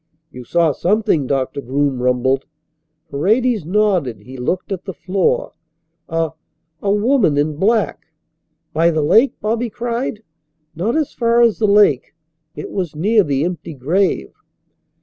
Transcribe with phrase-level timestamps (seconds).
[0.31, 2.45] "You saw something," Doctor Groom rumbled.
[3.11, 4.21] Paredes nodded.
[4.21, 5.53] He looked at the floor.
[6.09, 6.31] "A
[6.81, 8.07] a woman in black."
[8.73, 10.23] "By the lake!" Bobby cried.
[10.75, 12.15] "Not as far as the lake.
[12.55, 14.31] It was near the empty grave."